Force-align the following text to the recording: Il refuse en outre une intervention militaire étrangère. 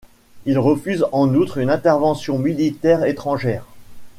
Il 0.47 0.57
refuse 0.57 1.05
en 1.11 1.35
outre 1.35 1.59
une 1.59 1.69
intervention 1.69 2.39
militaire 2.39 3.03
étrangère. 3.03 3.67